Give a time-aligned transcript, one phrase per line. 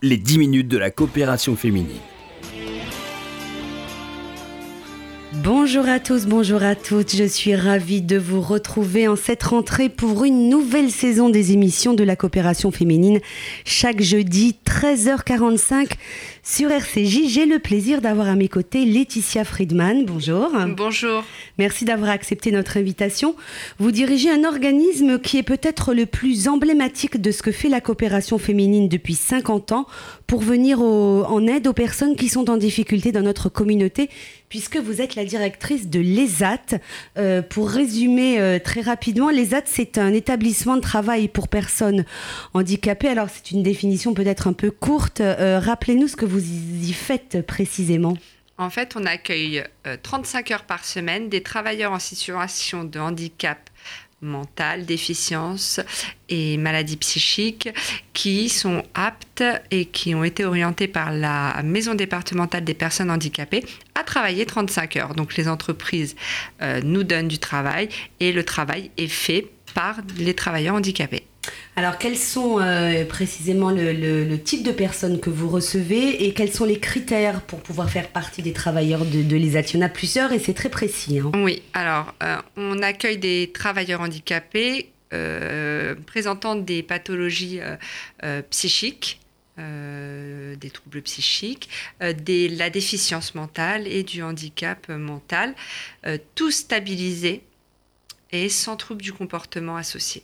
[0.00, 1.98] les 10 minutes de la coopération féminine.
[5.42, 7.16] Bonjour à tous, bonjour à toutes.
[7.16, 11.94] Je suis ravie de vous retrouver en cette rentrée pour une nouvelle saison des émissions
[11.94, 13.18] de la coopération féminine.
[13.64, 15.90] Chaque jeudi, 13h45
[16.48, 17.28] sur RCJ.
[17.28, 20.06] J'ai le plaisir d'avoir à mes côtés Laetitia Friedman.
[20.06, 20.50] Bonjour.
[20.74, 21.22] Bonjour.
[21.58, 23.36] Merci d'avoir accepté notre invitation.
[23.78, 27.82] Vous dirigez un organisme qui est peut-être le plus emblématique de ce que fait la
[27.82, 29.86] coopération féminine depuis 50 ans
[30.26, 34.10] pour venir en aide aux personnes qui sont en difficulté dans notre communauté,
[34.48, 36.78] puisque vous êtes la directrice de l'ESAT.
[37.16, 42.04] Euh, pour résumer euh, très rapidement, l'ESAT, c'est un établissement de travail pour personnes
[42.54, 43.08] handicapées.
[43.08, 45.20] Alors, c'est une définition peut-être un peu courte.
[45.20, 48.16] Euh, rappelez-nous ce que vous y faites précisément.
[48.56, 49.62] En fait, on accueille
[50.02, 53.70] 35 euh, heures par semaine des travailleurs en situation de handicap
[54.20, 55.80] mental, déficience
[56.28, 57.68] et maladie psychique
[58.12, 63.64] qui sont aptes et qui ont été orientés par la maison départementale des personnes handicapées
[63.94, 65.14] à travailler 35 heures.
[65.14, 66.16] Donc les entreprises
[66.62, 71.24] euh, nous donnent du travail et le travail est fait par les travailleurs handicapés.
[71.78, 76.64] Alors, quels sont euh, précisément le, type de personnes que vous recevez et quels sont
[76.64, 80.32] les critères pour pouvoir faire partie des travailleurs de, de Il y en a plusieurs
[80.32, 81.20] et c'est très précis.
[81.20, 81.30] Hein.
[81.36, 87.60] Oui, alors, euh, on accueille des travailleurs handicapés euh, présentant des pathologies
[88.50, 89.20] psychiques.
[89.56, 91.68] des troubles psychiques,
[92.00, 95.54] des, la déficience mentale et du handicap mental,
[96.34, 97.42] tout stabilisé
[98.32, 100.22] et sans troubles du comportement associé.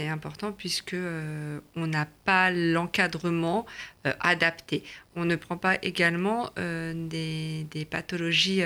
[0.00, 3.66] C'est important puisque euh, on n'a pas l'encadrement
[4.06, 4.82] euh, adapté.
[5.14, 8.62] On ne prend pas également euh, des, pathologies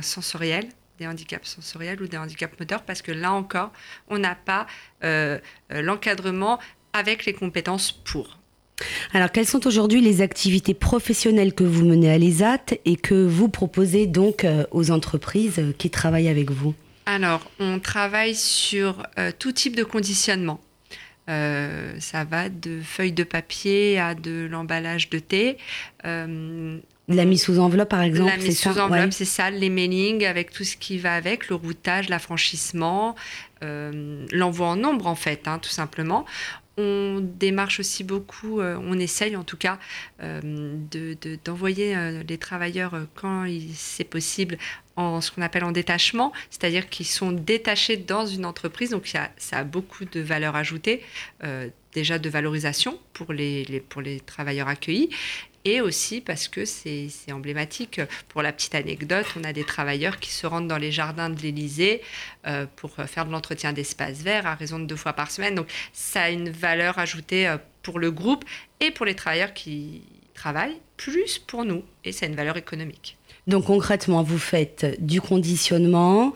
[0.00, 0.68] sensorielles,
[0.98, 3.70] des handicaps sensoriels ou des handicaps moteurs parce que là encore,
[4.08, 4.66] on n'a pas
[5.70, 6.58] l'encadrement
[6.94, 8.38] avec les compétences pour.
[9.12, 13.50] Alors, quelles sont aujourd'hui les activités professionnelles que vous menez à l'ESAT et que vous
[13.50, 16.74] proposez donc aux entreprises qui travaillent avec vous?
[17.06, 20.60] Alors, on travaille sur euh, tout type de conditionnement.
[21.28, 25.58] Euh, ça va de feuilles de papier à de l'emballage de thé.
[26.04, 30.24] Euh, la mise sous enveloppe, par exemple, La mise sous enveloppe, c'est ça, les mailings
[30.24, 33.16] avec tout ce qui va avec, le routage, l'affranchissement,
[33.60, 36.24] l'envoi en nombre, en fait, hein, tout simplement.
[36.80, 39.78] On démarche aussi beaucoup, on essaye en tout cas
[41.44, 44.56] d'envoyer les travailleurs quand c'est possible
[44.96, 48.90] en ce qu'on appelle en détachement, c'est-à-dire qu'ils sont détachés dans une entreprise.
[48.90, 51.02] Donc ça a beaucoup de valeur ajoutée,
[51.44, 53.82] euh, déjà de valorisation pour les
[54.26, 55.10] travailleurs accueillis.
[55.64, 58.00] Et aussi parce que c'est emblématique.
[58.28, 61.38] Pour la petite anecdote, on a des travailleurs qui se rendent dans les jardins de
[61.40, 62.00] l'Élysée
[62.46, 65.54] euh, pour faire de l'entretien d'espaces verts à raison de deux fois par semaine.
[65.54, 68.44] Donc ça a une valeur ajoutée euh, pour le groupe
[68.80, 71.82] et pour les travailleurs qui travaillent, plus pour nous.
[72.04, 73.18] Et c'est une valeur économique.
[73.46, 76.34] Donc concrètement, vous faites du conditionnement,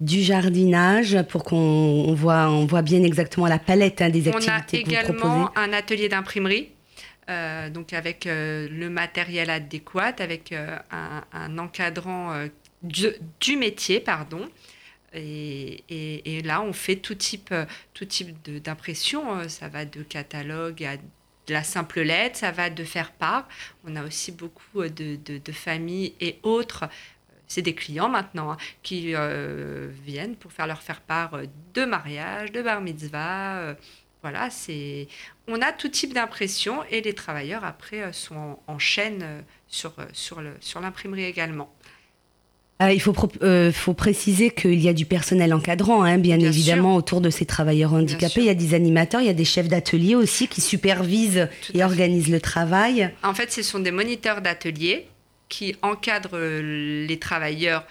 [0.00, 4.88] du jardinage pour qu'on voit, on voit bien exactement la palette hein, des activités que
[4.88, 5.22] vous proposez.
[5.22, 6.73] On a également un atelier d'imprimerie.
[7.30, 12.48] Euh, donc avec euh, le matériel adéquat, avec euh, un, encadrant
[12.82, 14.48] du, métier, pardon.
[15.14, 17.54] Et, là, on fait tout type,
[17.94, 19.48] tout type d'impression.
[19.48, 20.96] Ça va de catalogue à
[21.46, 23.46] de la simple lettre, ça va de faire part.
[23.84, 26.88] On a aussi beaucoup de, familles et autres,
[27.46, 29.14] c'est des clients maintenant, hein, qui
[30.04, 31.38] viennent pour faire leur faire part
[31.74, 33.76] de mariage, de bar mitzvah.
[34.24, 35.06] Voilà, c'est
[35.48, 40.40] on a tout type d'impression et les travailleurs après sont en, chaîne sur, sur
[40.80, 41.70] l'imprimerie sur également.
[42.80, 46.96] Euh, il faut, euh, faut préciser qu'il y a du personnel encadrant, hein, bien, évidemment,
[46.96, 48.40] autour de ces travailleurs handicapés.
[48.40, 51.84] Il y a des animateurs, il y a des chefs d'atelier aussi qui supervisent et
[51.84, 53.10] organisent le travail.
[53.22, 55.06] En fait, ce sont des moniteurs d'atelier
[55.50, 57.84] qui encadrent les travailleurs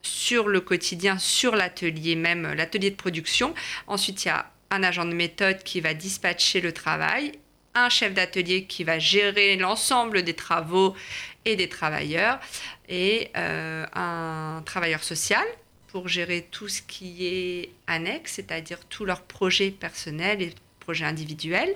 [0.00, 3.52] sur le quotidien, sur l'atelier même, l'atelier de production.
[3.86, 7.32] Ensuite, il y a un agent de méthode qui va dispatcher le travail,
[7.74, 10.96] un chef d'atelier qui va gérer l'ensemble des travaux
[11.44, 12.40] et des travailleurs,
[12.88, 15.44] et euh, un travailleur social
[15.88, 21.74] pour gérer tout ce qui est annexe, c'est-à-dire tous leurs projets personnels et projets individuels.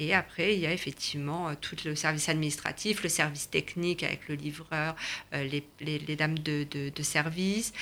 [0.00, 4.28] Et après, il y a effectivement euh, tout le service administratif, le service technique avec
[4.28, 4.96] le livreur,
[5.34, 5.48] euh,
[5.80, 7.72] les, dames de, service,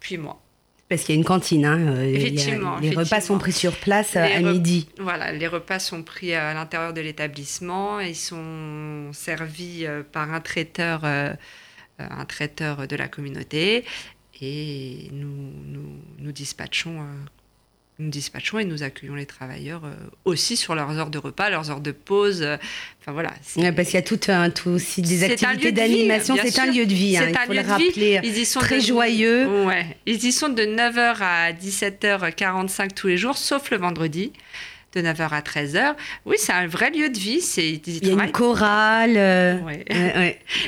[0.00, 0.40] puis moi.
[0.88, 1.66] Parce qu'il y a une cantine.
[1.66, 2.78] Hein, effectivement.
[2.78, 4.88] les repas sont pris sur place à midi.
[4.98, 8.00] Voilà, les repas sont pris à l'intérieur de l'établissement.
[8.00, 11.04] Ils sont servis par un traiteur
[12.00, 13.84] euh, un traiteur de la communauté
[14.40, 17.04] et nous, nous, nous dispatchons euh,
[17.98, 19.82] nous dispatchons et nous accueillons les travailleurs
[20.24, 22.46] aussi sur leurs heures de repas, leurs heures de pause.
[23.00, 23.30] Enfin voilà.
[23.74, 26.36] parce qu'il y a tout, un, tout aussi des activités d'animation.
[26.40, 27.16] C'est un lieu de vie.
[27.16, 28.20] Hein, il faut le rappeler.
[28.22, 29.64] Ils y sont très joyeux.
[29.66, 29.96] Ouais.
[30.06, 34.32] Ils y sont de 9h à 17h45 tous les jours, sauf le vendredi
[34.94, 35.94] de 9h à 13h.
[36.24, 37.40] Oui, c'est un vrai lieu de vie.
[37.40, 39.58] C'est, il y a une chorale, euh,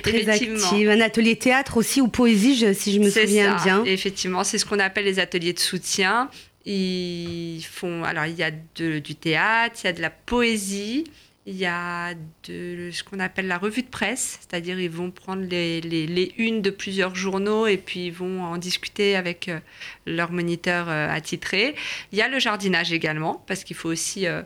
[0.02, 3.84] très active, un atelier théâtre aussi ou poésie, si je me souviens bien.
[3.84, 6.28] Effectivement, c'est ce qu'on appelle les ateliers de soutien.
[6.72, 11.04] Ils font, alors il y a du théâtre, il y a de la poésie,
[11.46, 12.14] il y a
[12.46, 16.62] de ce qu'on appelle la revue de presse, c'est-à-dire ils vont prendre les, les, unes
[16.62, 19.58] de plusieurs journaux et puis ils vont en discuter avec euh,
[20.06, 21.74] leur moniteur euh, attitré.
[22.12, 24.42] Il y a le jardinage également, parce qu'il faut aussi euh,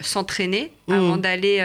[0.00, 0.92] s'entraîner mmh.
[0.92, 1.60] avant d'aller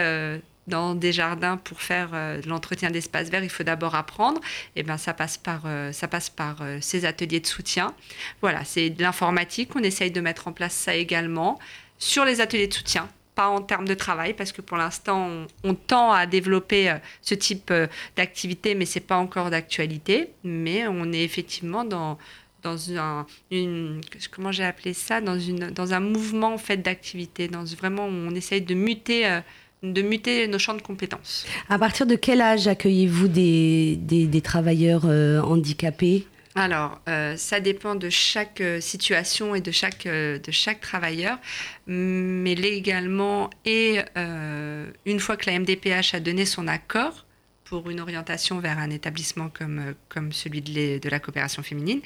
[0.66, 4.40] dans des jardins pour faire de l'entretien d'espaces verts, il faut d'abord apprendre.
[4.74, 7.94] Et ben ça passe par ça passe par ces ateliers de soutien.
[8.40, 9.76] Voilà, c'est de l'informatique.
[9.76, 11.58] On essaye de mettre en place ça également
[11.98, 15.74] sur les ateliers de soutien pas en termes de travail, parce que pour l'instant, on,
[15.74, 17.86] tend à développer euh, ce type euh,
[18.16, 20.30] d'activité, mais c'est pas encore d'actualité.
[20.42, 22.18] Mais on est effectivement dans,
[22.62, 24.00] dans un, une,
[24.32, 28.34] comment j'ai appelé ça, dans, une, dans un mouvement en fait d'activité, dans vraiment on
[28.34, 29.40] essaye de muter.
[29.84, 31.46] Euh, de muter nos champs de compétences.
[31.68, 36.26] À partir de quel âge accueillez-vous des, des, des travailleurs handicapés?
[36.56, 41.38] Alors, euh, ça dépend de chaque euh, situation et de chaque, euh, de chaque travailleur,
[41.86, 47.26] mais légalement et une fois que la MDPH a donné son accord
[47.64, 52.00] pour une orientation vers un établissement comme, comme celui de, de la coopération féminine,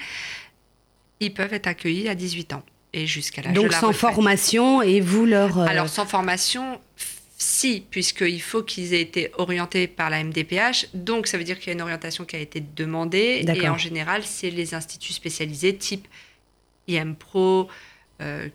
[1.21, 2.63] ils peuvent être accueillis à 18 ans
[2.93, 5.59] et jusqu'à l'âge de la sans formation et vous leur...
[5.61, 6.81] Alors, sans formation,
[7.43, 11.69] si, puisqu'il faut qu'ils aient été orientés par la MDPH, donc ça veut dire qu'il
[11.69, 15.75] y a une orientation qui a été demandée, et en général, c'est les instituts spécialisés
[15.75, 16.07] type
[16.87, 17.69] IMPRO
[18.21, 18.47] euh,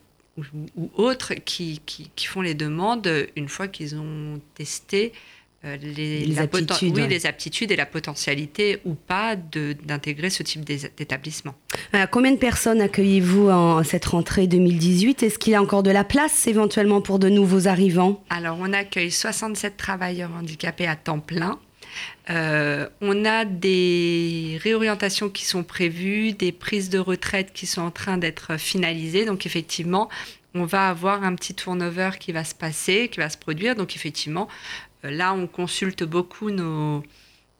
[0.75, 5.13] ou, autres qui, qui, font les demandes une fois qu'ils ont testé
[5.63, 11.55] euh, les, aptitudes, oui, les aptitudes et la potentialité ou pas d'intégrer ce type d'établissement.
[11.93, 15.91] Euh, combien de personnes accueillez-vous en cette rentrée 2018 Est-ce qu'il y a encore de
[15.91, 18.23] la place éventuellement pour de nouveaux arrivants?
[18.29, 21.59] Alors, on accueille 67 travailleurs handicapés à temps plein.
[22.29, 27.91] Euh, on a des réorientations qui sont prévues, des prises de retraite qui sont en
[27.91, 29.25] train d'être finalisées.
[29.25, 30.09] Donc effectivement,
[30.53, 33.75] on va avoir un petit turnover qui va se passer, qui va se produire.
[33.75, 34.47] Donc effectivement,
[35.03, 37.03] euh, là, on consulte beaucoup nos,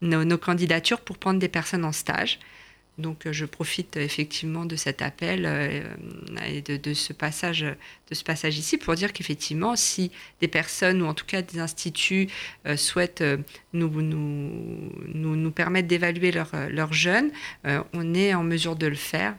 [0.01, 2.39] nos, candidatures pour prendre des personnes en stage.
[2.97, 5.83] Donc, euh, je profite effectivement de cet appel euh,
[6.47, 10.11] et de, ce passage, de ce passage ici pour dire qu'effectivement, si
[10.41, 12.27] des personnes ou en tout cas des instituts
[12.75, 13.23] souhaitent
[13.73, 17.31] nous, nous, nous, nous permettre d'évaluer leurs jeunes,
[17.63, 19.35] on est en mesure de le faire.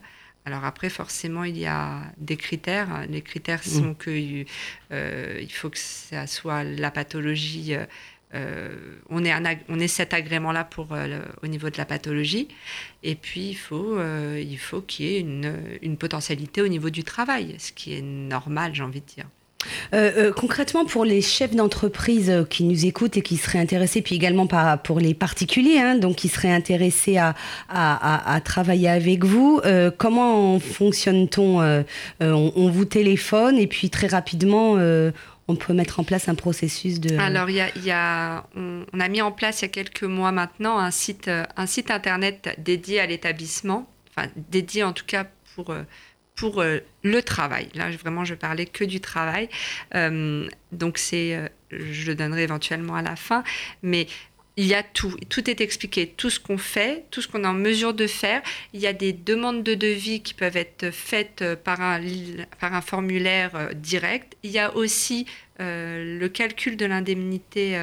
[0.47, 3.05] Alors après, forcément, il y a des critères.
[3.09, 3.69] Les critères mmh.
[3.69, 4.45] sont que
[4.93, 7.75] euh, il faut que ça soit la pathologie.
[8.37, 8.69] Euh, euh,
[9.11, 9.33] on, est
[9.69, 10.89] on est cet agrément-là pour
[11.43, 12.49] au niveau de la pathologie.
[13.03, 13.99] Et puis, il faut
[14.59, 18.83] faut qu'il y ait une, potentialité au niveau du travail, ce qui est normal, j'ai
[18.83, 19.27] envie de dire.
[19.95, 24.03] Euh, euh, concrètement, pour les chefs d'entreprise euh, qui nous écoutent et qui seraient intéressés,
[24.03, 24.47] puis également
[24.83, 29.61] pour les particuliers, hein, donc qui seraient intéressés à, travailler avec vous,
[29.97, 31.85] comment fonctionne-t-on
[32.21, 34.77] on, vous téléphone et puis très rapidement,
[35.49, 37.17] on peut mettre en place un processus de...
[37.19, 40.79] Alors, y y a, on, a mis en place il y a quelques mois maintenant
[40.79, 45.73] un site, un site internet dédié à l'établissement, enfin dédié en tout cas pour
[46.37, 47.69] pour euh, le travail.
[47.75, 49.49] Là, vraiment, je parlais que du travail.
[49.95, 53.43] Euh, donc, c'est, euh, je le donnerai éventuellement à la fin,
[53.83, 54.07] mais
[54.57, 57.49] il y a tout, tout est expliqué, tout ce qu'on fait, tout ce qu'on est
[57.49, 58.43] en mesure de faire.
[58.73, 62.01] Il y a des demandes de devis qui peuvent être faites par un,
[62.59, 64.37] par un formulaire direct.
[64.43, 65.27] Il y a aussi
[65.59, 67.79] le calcul de l'indemnité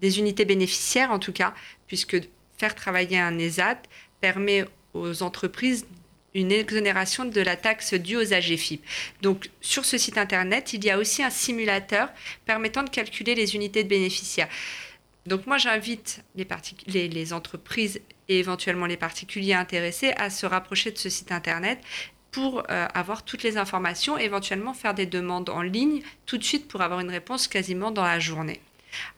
[0.00, 1.54] des unités bénéficiaires, en tout cas,
[1.86, 2.18] puisque
[2.58, 3.80] faire travailler un ESAT
[4.20, 5.86] permet aux entreprises
[6.34, 8.84] une exonération de la taxe due aux AGFIP.
[9.22, 12.08] Donc, sur ce site internet, il y a aussi un simulateur
[12.44, 14.48] permettant de calculer les unités de bénéficiaires.
[15.26, 21.08] Donc, moi, j'invite les, entreprises et éventuellement les particuliers intéressés à se rapprocher de ce
[21.08, 21.78] site internet
[22.30, 26.68] pour euh, avoir toutes les informations, éventuellement faire des demandes en ligne tout de suite
[26.68, 28.60] pour avoir une réponse quasiment dans la journée.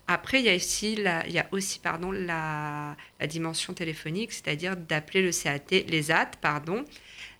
[0.06, 6.32] Après, il y a aussi pardon, la, dimension téléphonique, c'est-à-dire d'appeler le CAT, les AT,
[6.40, 6.84] pardon,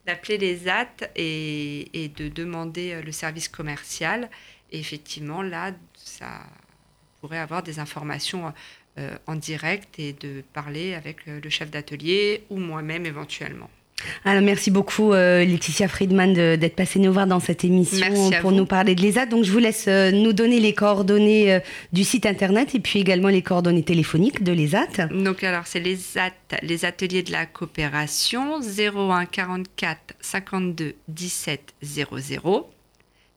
[0.06, 4.30] d'appeler les AT et, de demander euh, le service commercial.
[4.70, 6.40] Et effectivement, là, ça
[7.22, 8.52] pourrait avoir des informations
[8.98, 13.70] euh, en direct et de parler avec le chef d'atelier ou moi-même éventuellement.
[14.24, 18.66] Alors, merci beaucoup euh, Laetitia Friedman d'être passée nous voir dans cette émission pour nous
[18.66, 19.26] parler de l'ESAT.
[19.26, 21.60] Donc je vous laisse euh, nous donner les coordonnées euh,
[21.92, 25.06] du site internet et puis également les coordonnées téléphoniques de l'ESAT.
[25.10, 32.70] Donc alors c'est l'ESAT, les ateliers de la coopération 01 44 52 17 00.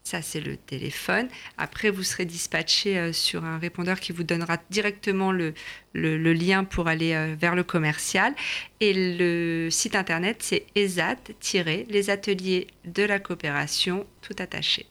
[0.05, 1.27] Ça, c'est le téléphone.
[1.57, 5.55] Après, vous serez dispatché euh, sur un répondeur qui vous donnera directement le,
[5.95, 8.35] lien pour aller euh, vers le commercial.
[8.81, 14.85] Et le site internet, c'est ESAT-les ateliers de la coopération, tout attaché.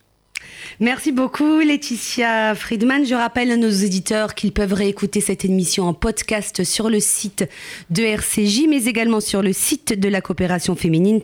[0.80, 3.06] Merci beaucoup Laetitia Friedman.
[3.06, 7.49] Je rappelle à nos éditeurs qu'ils peuvent réécouter cette émission en podcast sur le site
[7.90, 11.23] de RCJ, mais également sur le site de la coopération féminine